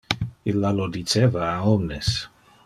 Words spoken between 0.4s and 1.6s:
Illa lo diceva a